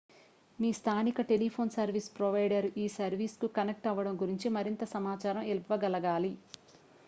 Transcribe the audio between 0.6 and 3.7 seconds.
మీ స్థానిక telephone service provider ఈ సర్వీస్కు